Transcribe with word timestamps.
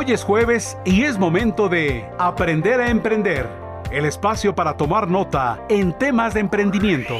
Hoy 0.00 0.12
es 0.12 0.24
jueves 0.24 0.78
y 0.86 1.02
es 1.02 1.18
momento 1.18 1.68
de 1.68 2.08
Aprender 2.18 2.80
a 2.80 2.88
Emprender, 2.88 3.46
el 3.90 4.06
espacio 4.06 4.54
para 4.54 4.74
tomar 4.78 5.08
nota 5.08 5.62
en 5.68 5.92
temas 5.92 6.32
de 6.32 6.40
emprendimiento. 6.40 7.18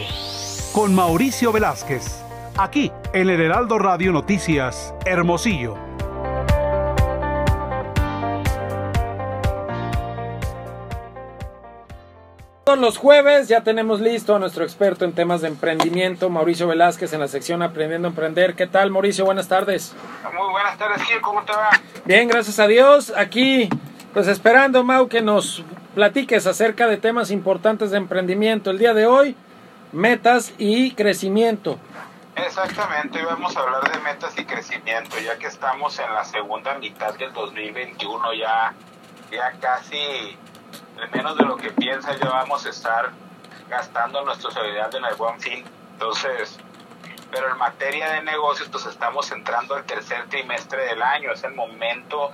Con 0.73 0.95
Mauricio 0.95 1.53
Velázquez, 1.53 2.23
aquí 2.57 2.91
en 3.13 3.29
el 3.29 3.39
Heraldo 3.39 3.79
Radio 3.79 4.13
Noticias, 4.13 4.95
Hermosillo. 5.05 5.90
Los 12.81 12.99
jueves 12.99 13.49
ya 13.49 13.63
tenemos 13.63 14.01
listo 14.01 14.35
a 14.35 14.39
nuestro 14.39 14.65
experto 14.65 15.05
en 15.05 15.13
temas 15.13 15.41
de 15.41 15.49
emprendimiento, 15.49 16.31
Mauricio 16.31 16.67
Velázquez, 16.67 17.13
en 17.13 17.21
la 17.21 17.29
sección 17.29 17.63
Aprendiendo 17.63 18.09
a 18.09 18.11
Emprender. 18.11 18.55
¿Qué 18.55 18.67
tal, 18.67 18.91
Mauricio? 18.91 19.25
Buenas 19.25 19.49
tardes. 19.49 19.95
Muy 20.33 20.51
buenas 20.51 20.77
tardes, 20.79 21.03
Gil. 21.03 21.21
¿Cómo 21.21 21.43
te 21.45 21.53
va? 21.53 21.71
Bien, 22.05 22.29
gracias 22.29 22.59
a 22.59 22.67
Dios. 22.67 23.13
Aquí, 23.17 23.69
pues 24.13 24.29
esperando, 24.29 24.85
Mau, 24.85 25.09
que 25.09 25.21
nos 25.21 25.65
platiques 25.95 26.47
acerca 26.47 26.87
de 26.87 26.97
temas 26.97 27.31
importantes 27.31 27.91
de 27.91 27.99
emprendimiento. 27.99 28.71
El 28.71 28.79
día 28.79 28.95
de 28.95 29.07
hoy, 29.07 29.37
metas 29.93 30.53
y 30.59 30.93
crecimiento. 30.93 31.79
Exactamente, 32.37 33.23
vamos 33.23 33.57
a 33.57 33.61
hablar 33.61 33.93
de 33.93 33.99
metas 34.01 34.39
y 34.39 34.45
crecimiento, 34.45 35.19
ya 35.19 35.39
que 35.39 35.47
estamos 35.47 35.99
en 35.99 36.13
la 36.15 36.25
segunda 36.25 36.75
mitad 36.79 37.15
del 37.15 37.33
2021, 37.33 38.35
ya, 38.35 38.73
ya 39.31 39.53
casi 39.61 40.39
menos 41.09 41.37
de 41.37 41.45
lo 41.45 41.57
que 41.57 41.71
piensa 41.71 42.15
ya 42.17 42.29
vamos 42.29 42.67
a 42.67 42.71
estar 42.71 43.11
gastando 43.69 44.25
nuestros 44.25 44.57
habilidades 44.57 44.95
en 44.95 45.05
el 45.05 45.15
buen 45.15 45.41
fin. 45.41 45.65
Entonces, 45.93 46.59
pero 47.31 47.51
en 47.51 47.59
materia 47.59 48.11
de 48.11 48.23
negocios, 48.23 48.69
pues 48.71 48.87
estamos 48.87 49.31
entrando 49.31 49.75
al 49.75 49.85
tercer 49.85 50.29
trimestre 50.29 50.85
del 50.87 51.03
año, 51.03 51.33
es 51.33 51.45
el 51.45 51.55
momento 51.55 52.33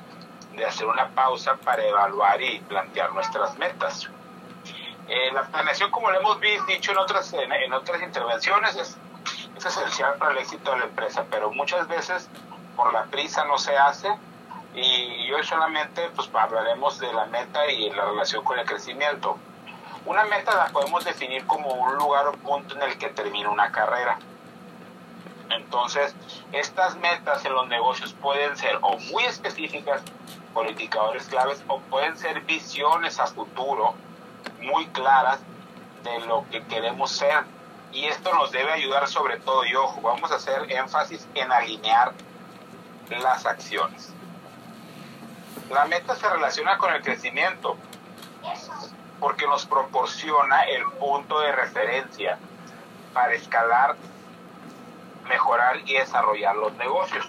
de 0.54 0.64
hacer 0.64 0.86
una 0.86 1.08
pausa 1.08 1.56
para 1.56 1.84
evaluar 1.84 2.40
y 2.40 2.60
plantear 2.60 3.12
nuestras 3.12 3.56
metas. 3.58 4.08
Eh, 5.08 5.30
la 5.32 5.42
planeación, 5.44 5.90
como 5.90 6.10
lo 6.10 6.18
hemos 6.18 6.40
dicho 6.66 6.92
en 6.92 6.98
otras, 6.98 7.32
en, 7.34 7.50
intervenciones, 8.02 8.76
es, 8.76 8.96
es 9.56 9.66
esencial 9.66 10.14
para 10.14 10.32
el 10.32 10.38
éxito 10.38 10.72
de 10.72 10.78
la 10.78 10.84
empresa, 10.86 11.24
pero 11.30 11.50
muchas 11.50 11.86
veces 11.86 12.28
por 12.74 12.92
la 12.92 13.04
prisa 13.04 13.44
no 13.44 13.58
se 13.58 13.76
hace 13.76 14.08
y 14.76 15.32
hoy 15.32 15.42
solamente 15.42 16.10
pues 16.14 16.30
hablaremos 16.34 16.98
de 16.98 17.12
la 17.12 17.24
meta 17.26 17.66
y 17.70 17.90
la 17.90 18.04
relación 18.04 18.44
con 18.44 18.58
el 18.58 18.66
crecimiento. 18.66 19.38
Una 20.04 20.24
meta 20.24 20.54
la 20.54 20.68
podemos 20.68 21.04
definir 21.04 21.46
como 21.46 21.68
un 21.72 21.96
lugar 21.96 22.28
o 22.28 22.32
punto 22.32 22.76
en 22.76 22.82
el 22.82 22.98
que 22.98 23.08
termina 23.08 23.50
una 23.50 23.72
carrera. 23.72 24.18
Entonces, 25.50 26.14
estas 26.52 26.96
metas 26.96 27.44
en 27.44 27.52
los 27.52 27.66
negocios 27.68 28.12
pueden 28.12 28.56
ser 28.56 28.78
o 28.82 28.98
muy 28.98 29.24
específicas 29.24 30.02
por 30.54 30.68
indicadores 30.68 31.24
claves 31.26 31.64
o 31.68 31.80
pueden 31.80 32.16
ser 32.16 32.40
visiones 32.42 33.18
a 33.18 33.26
futuro 33.26 33.94
muy 34.60 34.86
claras 34.88 35.40
de 36.04 36.20
lo 36.20 36.44
que 36.50 36.64
queremos 36.64 37.10
ser. 37.10 37.44
Y 37.92 38.04
esto 38.04 38.32
nos 38.34 38.52
debe 38.52 38.72
ayudar 38.72 39.08
sobre 39.08 39.38
todo, 39.38 39.64
y 39.64 39.74
ojo, 39.74 40.00
vamos 40.02 40.30
a 40.30 40.36
hacer 40.36 40.70
énfasis 40.70 41.26
en 41.34 41.50
alinear 41.50 42.12
las 43.10 43.46
acciones. 43.46 44.12
La 45.70 45.84
meta 45.86 46.14
se 46.14 46.28
relaciona 46.28 46.78
con 46.78 46.92
el 46.94 47.02
crecimiento 47.02 47.76
porque 49.18 49.46
nos 49.46 49.66
proporciona 49.66 50.62
el 50.62 50.84
punto 50.92 51.40
de 51.40 51.50
referencia 51.50 52.38
para 53.12 53.34
escalar, 53.34 53.96
mejorar 55.28 55.80
y 55.84 55.94
desarrollar 55.94 56.54
los 56.54 56.72
negocios. 56.74 57.28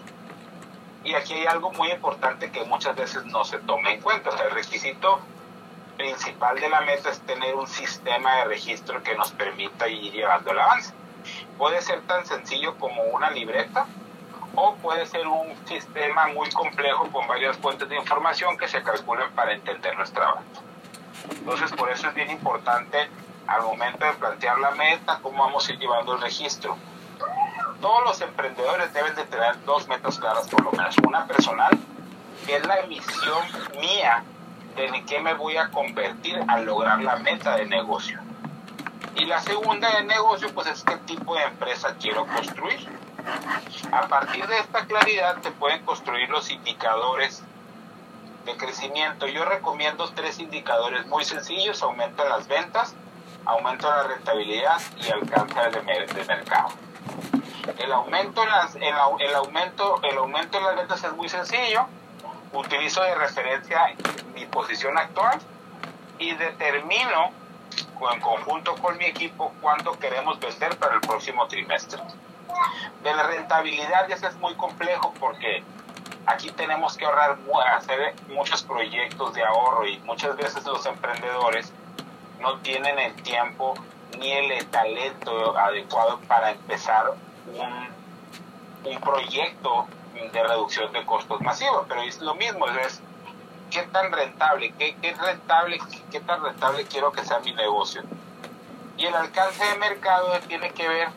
Y 1.04 1.16
aquí 1.16 1.34
hay 1.34 1.48
algo 1.48 1.72
muy 1.72 1.90
importante 1.90 2.52
que 2.52 2.64
muchas 2.66 2.96
veces 2.96 3.26
no 3.26 3.44
se 3.44 3.58
toma 3.60 3.92
en 3.92 4.02
cuenta. 4.02 4.30
el 4.30 4.52
requisito 4.52 5.20
principal 5.96 6.60
de 6.60 6.70
la 6.70 6.82
meta 6.82 7.10
es 7.10 7.20
tener 7.22 7.56
un 7.56 7.68
sistema 7.68 8.36
de 8.36 8.46
registro 8.46 9.02
que 9.02 9.16
nos 9.16 9.32
permita 9.32 9.88
ir 9.88 10.12
llevando 10.14 10.52
el 10.52 10.60
avance. 10.60 10.94
Puede 11.58 11.82
ser 11.82 12.02
tan 12.02 12.26
sencillo 12.26 12.78
como 12.78 13.02
una 13.04 13.32
libreta 13.32 13.88
o 14.60 14.74
puede 14.78 15.06
ser 15.06 15.28
un 15.28 15.56
sistema 15.68 16.28
muy 16.30 16.50
complejo 16.50 17.08
con 17.12 17.28
varias 17.28 17.56
fuentes 17.58 17.88
de 17.88 17.96
información 17.96 18.58
que 18.58 18.68
se 18.68 18.82
calculen 18.82 19.32
para 19.34 19.54
entender 19.54 19.96
nuestra 19.96 20.34
base. 20.34 20.46
Entonces, 21.30 21.72
por 21.74 21.92
eso 21.92 22.08
es 22.08 22.16
bien 22.16 22.32
importante 22.32 23.08
al 23.46 23.62
momento 23.62 24.04
de 24.04 24.14
plantear 24.14 24.58
la 24.58 24.72
meta, 24.72 25.20
cómo 25.22 25.44
vamos 25.44 25.70
a 25.70 25.74
ir 25.74 25.78
llevando 25.78 26.16
el 26.16 26.22
registro. 26.22 26.76
Todos 27.80 28.04
los 28.04 28.20
emprendedores 28.22 28.92
deben 28.94 29.14
de 29.14 29.26
tener 29.26 29.64
dos 29.64 29.88
metas 29.88 30.18
claras 30.18 30.48
por 30.48 30.64
lo 30.64 30.72
menos. 30.72 30.96
Una 31.08 31.28
personal, 31.28 31.78
que 32.48 32.56
es 32.56 32.66
la 32.66 32.80
emisión 32.80 33.44
mía 33.80 34.24
de 34.76 35.06
qué 35.06 35.20
me 35.20 35.36
voy 35.36 35.58
a 35.58 35.70
convertir 35.70 36.44
al 36.48 36.66
lograr 36.66 37.00
la 37.04 37.18
meta 37.18 37.58
de 37.58 37.68
negocio. 37.68 38.20
Y 39.14 39.26
la 39.26 39.40
segunda 39.40 39.88
de 39.98 40.04
negocio, 40.06 40.52
pues 40.56 40.66
es 40.66 40.84
qué 40.84 40.98
tipo 40.98 41.36
de 41.36 41.44
empresa 41.44 41.96
quiero 42.00 42.26
construir 42.26 43.07
a 43.92 44.08
partir 44.08 44.46
de 44.48 44.60
esta 44.60 44.86
claridad 44.86 45.42
se 45.42 45.52
pueden 45.52 45.84
construir 45.86 46.30
los 46.30 46.50
indicadores 46.50 47.44
de 48.46 48.56
crecimiento. 48.58 49.28
Yo 49.28 49.46
recomiendo 49.46 50.10
tres 50.14 50.40
indicadores 50.40 51.06
muy 51.08 51.26
sencillos, 51.26 51.82
aumento 51.84 52.24
en 52.24 52.30
las 52.30 52.48
ventas, 52.48 52.96
aumento 53.46 53.88
en 53.90 53.96
la 53.96 54.04
rentabilidad 54.04 54.82
y 54.98 55.12
alcance 55.12 55.60
de, 55.60 56.26
mercado. 56.26 56.70
El 57.78 57.92
aumento, 57.92 58.44
en 58.44 58.50
las, 58.50 58.76
el, 58.76 59.36
aumento, 59.36 60.00
el 60.04 60.18
aumento 60.18 60.58
en 60.58 60.64
las 60.64 60.76
ventas 60.76 61.04
es 61.04 61.12
muy 61.14 61.30
sencillo. 61.30 61.86
Utilizo 62.54 63.04
de 63.04 63.16
referencia 63.16 63.94
mi 64.34 64.46
posición 64.46 64.98
actual 64.98 65.40
y 66.18 66.34
determino 66.34 67.32
en 68.14 68.22
conjunto 68.22 68.76
con 68.76 68.98
mi 68.98 69.06
equipo 69.06 69.54
cuánto 69.62 69.98
queremos 70.00 70.40
vender 70.40 70.78
para 70.78 70.96
el 70.96 71.02
próximo 71.02 71.48
trimestre. 71.48 72.02
De 73.04 73.14
la 73.14 73.24
rentabilidad 73.24 74.08
ya 74.08 74.16
es 74.16 74.36
muy 74.38 74.56
complejo 74.56 75.14
porque 75.20 75.64
aquí 76.26 76.52
tenemos 76.52 76.98
que 76.98 77.06
ahorrar, 77.06 77.38
hacer 77.76 78.16
muchos 78.30 78.64
proyectos 78.64 79.34
de 79.34 79.44
ahorro 79.44 79.88
y 79.88 79.98
muchas 80.00 80.36
veces 80.36 80.66
los 80.66 80.86
emprendedores 80.86 81.72
no 82.40 82.60
tienen 82.60 83.00
el 83.00 83.14
tiempo 83.24 83.76
ni 84.20 84.32
el 84.32 84.66
talento 84.68 85.58
adecuado 85.58 86.20
para 86.28 86.52
empezar 86.52 87.14
un, 87.54 88.92
un 88.92 89.00
proyecto 89.02 89.88
de 90.14 90.44
reducción 90.44 90.92
de 90.94 91.06
costos 91.06 91.42
masivos, 91.42 91.86
pero 91.88 92.02
es 92.02 92.20
lo 92.20 92.36
mismo, 92.36 92.68
es 92.68 93.02
qué 93.70 93.84
tan 93.84 94.12
rentable, 94.12 94.74
qué, 94.78 94.96
qué 95.02 95.14
rentable, 95.14 95.80
qué 96.12 96.20
tan 96.22 96.44
rentable 96.44 96.86
quiero 96.86 97.12
que 97.12 97.24
sea 97.24 97.40
mi 97.40 97.54
negocio. 97.54 98.02
Y 98.98 99.06
el 99.06 99.14
alcance 99.14 99.64
de 99.64 99.76
mercado 99.76 100.40
tiene 100.48 100.72
que 100.72 100.88
ver 100.88 101.10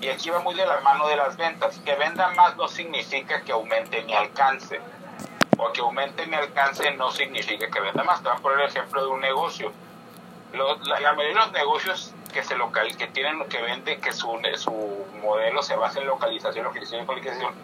y 0.00 0.08
aquí 0.08 0.30
va 0.30 0.40
muy 0.40 0.54
de 0.54 0.66
la 0.66 0.80
mano 0.80 1.06
de 1.08 1.16
las 1.16 1.36
ventas. 1.36 1.78
Que 1.84 1.94
venda 1.94 2.28
más 2.30 2.56
no 2.56 2.68
significa 2.68 3.42
que 3.42 3.52
aumente 3.52 4.02
mi 4.02 4.14
alcance. 4.14 4.80
O 5.58 5.72
que 5.72 5.80
aumente 5.80 6.26
mi 6.26 6.36
alcance 6.36 6.90
no 6.92 7.10
significa 7.10 7.70
que 7.70 7.80
venda 7.80 8.02
más. 8.02 8.22
Te 8.22 8.28
voy 8.28 8.38
a 8.38 8.40
poner 8.40 8.60
el 8.60 8.66
ejemplo 8.68 9.02
de 9.02 9.08
un 9.08 9.20
negocio. 9.20 9.72
la, 10.52 11.12
mayoría 11.12 11.28
de 11.28 11.34
los 11.34 11.52
negocios 11.52 12.14
que 12.32 12.42
se 12.42 12.56
local, 12.56 12.96
que 12.96 13.08
tienen 13.08 13.44
que 13.48 13.60
venden, 13.60 14.00
que 14.00 14.12
su, 14.12 14.40
su 14.56 15.06
modelo 15.22 15.62
se 15.62 15.76
basa 15.76 16.00
en 16.00 16.06
localización, 16.06 16.64
localización 16.64 17.02
y 17.02 17.06
localización, 17.06 17.54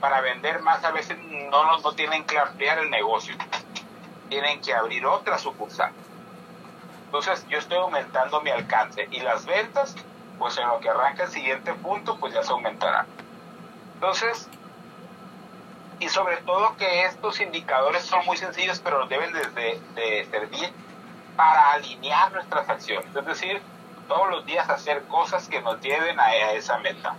para 0.00 0.20
vender 0.20 0.60
más 0.60 0.84
a 0.84 0.92
veces 0.92 1.18
no, 1.18 1.78
no 1.78 1.92
tienen 1.92 2.24
que 2.24 2.38
ampliar 2.38 2.78
el 2.78 2.90
negocio, 2.90 3.34
tienen 4.28 4.60
que 4.60 4.72
abrir 4.72 5.04
otra 5.04 5.38
sucursal. 5.38 5.92
Entonces 7.06 7.44
yo 7.48 7.58
estoy 7.58 7.78
aumentando 7.78 8.40
mi 8.40 8.50
alcance 8.50 9.08
y 9.10 9.20
las 9.20 9.46
ventas 9.46 9.96
pues 10.38 10.56
en 10.58 10.66
lo 10.68 10.80
que 10.80 10.88
arranca 10.88 11.24
el 11.24 11.30
siguiente 11.30 11.72
punto, 11.74 12.16
pues 12.18 12.34
ya 12.34 12.42
se 12.42 12.52
aumentará. 12.52 13.06
Entonces, 13.94 14.48
y 16.00 16.08
sobre 16.08 16.38
todo 16.38 16.76
que 16.76 17.04
estos 17.04 17.40
indicadores 17.40 18.02
son 18.02 18.24
muy 18.26 18.36
sencillos, 18.36 18.80
pero 18.80 19.06
deben 19.06 19.32
de, 19.32 20.28
servir 20.30 20.72
para 21.36 21.72
alinear 21.72 22.32
nuestras 22.32 22.68
acciones, 22.68 23.14
es 23.14 23.26
decir, 23.26 23.60
todos 24.08 24.30
los 24.30 24.46
días 24.46 24.68
hacer 24.68 25.02
cosas 25.04 25.48
que 25.48 25.60
nos 25.60 25.80
lleven 25.80 26.18
a, 26.20 26.24
a 26.24 26.52
esa 26.52 26.78
meta. 26.78 27.14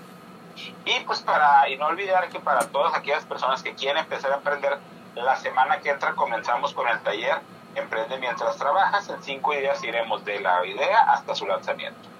Y 0.85 0.99
pues 1.01 1.21
para, 1.21 1.67
y 1.69 1.77
no 1.77 1.87
olvidar 1.87 2.29
que 2.29 2.39
para 2.39 2.67
todas 2.67 2.93
aquellas 2.93 3.25
personas 3.25 3.61
que 3.61 3.73
quieren 3.73 3.97
empezar 3.97 4.31
a 4.31 4.35
emprender, 4.35 4.77
la 5.15 5.35
semana 5.35 5.79
que 5.79 5.89
entra 5.89 6.13
comenzamos 6.13 6.73
con 6.73 6.87
el 6.87 6.99
taller 7.01 7.41
Emprende 7.75 8.17
mientras 8.19 8.55
trabajas. 8.55 9.09
En 9.09 9.21
cinco 9.21 9.51
días 9.51 9.83
iremos 9.83 10.23
de 10.23 10.39
la 10.39 10.65
idea 10.65 11.11
hasta 11.11 11.35
su 11.35 11.45
lanzamiento 11.45 12.14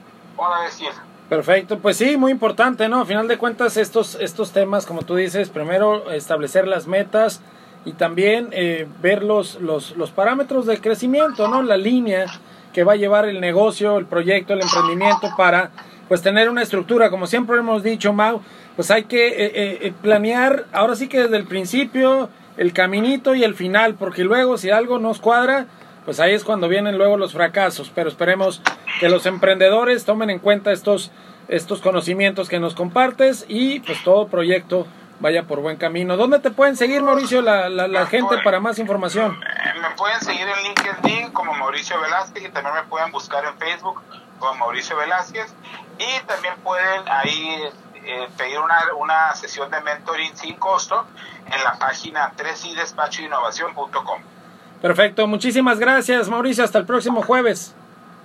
decir. 0.64 0.90
Perfecto, 1.30 1.80
pues 1.80 1.98
sí, 1.98 2.18
muy 2.18 2.32
importante, 2.32 2.88
¿no? 2.88 3.02
A 3.02 3.06
final 3.06 3.28
de 3.28 3.38
cuentas, 3.38 3.78
estos, 3.78 4.16
estos 4.22 4.52
temas, 4.52 4.86
como 4.86 5.02
tú 5.02 5.16
dices, 5.16 5.50
primero 5.50 6.12
establecer 6.12 6.68
las 6.68 6.86
metas 6.86 7.42
y 7.84 7.94
también 7.94 8.50
eh, 8.52 8.88
ver 9.02 9.24
los, 9.24 9.56
los, 9.60 9.98
los 9.98 10.12
parámetros 10.12 10.68
de 10.68 10.80
crecimiento, 10.80 11.48
¿no? 11.48 11.64
La 11.64 11.78
línea 11.78 12.26
que 12.74 12.84
va 12.84 12.94
a 12.94 12.98
llevar 12.98 13.26
el 13.26 13.42
negocio, 13.42 13.98
el 13.98 14.06
proyecto, 14.06 14.54
el 14.54 14.62
emprendimiento 14.62 15.30
para 15.36 15.72
pues 16.08 16.22
tener 16.22 16.50
una 16.50 16.62
estructura, 16.62 17.10
como 17.10 17.26
siempre 17.26 17.58
hemos 17.58 17.82
dicho, 17.82 18.14
Mau, 18.14 18.42
pues 18.76 18.92
hay 18.92 19.06
que 19.06 19.28
eh, 19.28 19.52
eh, 19.82 19.94
planear, 20.02 20.66
ahora 20.72 20.96
sí 20.96 21.08
que 21.08 21.22
desde 21.22 21.38
el 21.38 21.46
principio, 21.46 22.30
el 22.58 22.74
caminito 22.74 23.34
y 23.34 23.44
el 23.44 23.56
final, 23.56 23.96
porque 23.96 24.24
luego 24.24 24.58
si 24.58 24.70
algo 24.70 25.00
nos 25.00 25.20
cuadra, 25.20 25.68
pues 26.06 26.20
ahí 26.20 26.34
es 26.34 26.44
cuando 26.44 26.70
vienen 26.70 26.98
luego 26.98 27.18
los 27.18 27.34
fracasos. 27.34 27.92
Pero 27.94 28.10
esperemos 28.10 28.62
que 29.00 29.10
los 29.10 29.26
emprendedores 29.26 30.06
tomen 30.06 30.30
en 30.30 30.40
cuenta 30.40 30.72
estos, 30.72 31.12
estos 31.48 31.82
conocimientos 31.82 32.48
que 32.48 32.60
nos 32.60 32.76
compartes 32.76 33.46
y 33.48 33.80
pues 33.82 34.04
todo 34.04 34.28
proyecto 34.28 34.88
vaya 35.20 35.44
por 35.44 35.62
buen 35.62 35.78
camino. 35.78 36.18
¿Dónde 36.18 36.40
te 36.40 36.52
pueden 36.52 36.76
seguir, 36.76 37.02
Mauricio, 37.02 37.42
la, 37.42 37.70
la, 37.70 38.06
gente 38.06 38.38
para 38.44 38.60
más 38.60 38.80
información? 38.80 39.40
Eh, 39.42 39.80
me 39.82 39.90
pueden 39.96 40.20
seguir 40.22 40.48
en 40.48 40.64
LinkedIn 40.64 41.32
como 41.32 41.54
Mauricio 41.54 42.00
Velázquez 42.00 42.46
y 42.46 42.50
también 42.50 42.76
me 42.76 42.84
pueden 42.84 43.12
buscar 43.12 43.46
en 43.46 43.58
Facebook 43.58 44.02
como 44.40 44.56
Mauricio 44.56 44.98
Velázquez 44.98 45.54
y 45.98 46.26
también 46.26 46.56
pueden 46.64 47.04
ahí 47.08 47.64
eh, 47.96 48.28
pedir 48.38 48.60
una, 48.60 48.78
una 49.00 49.34
sesión 49.36 49.72
de 49.72 49.82
mentoring 49.82 50.36
sin 50.36 50.56
costo 50.56 51.06
en 51.46 51.64
la 51.64 51.80
página 51.80 52.34
3idespachoinnovación.com. 52.36 54.35
Perfecto, 54.82 55.28
muchísimas 55.28 55.80
gracias 55.80 56.30
Mauricio, 56.30 56.64
hasta 56.64 56.80
el 56.80 56.86
próximo 56.86 57.22
jueves. 57.22 57.74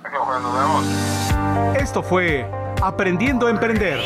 Nos 0.04 0.54
vemos. 0.54 1.80
Esto 1.80 2.02
fue 2.02 2.46
Aprendiendo 2.82 3.46
a 3.46 3.50
Emprender. 3.50 4.00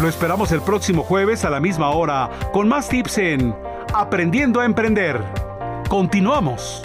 Lo 0.00 0.08
esperamos 0.08 0.50
el 0.52 0.62
próximo 0.62 1.02
jueves 1.02 1.44
a 1.44 1.50
la 1.50 1.60
misma 1.60 1.90
hora 1.90 2.30
con 2.52 2.68
más 2.68 2.88
tips 2.88 3.18
en 3.18 3.54
Aprendiendo 3.94 4.60
a 4.60 4.64
Emprender. 4.64 5.22
Continuamos. 5.88 6.82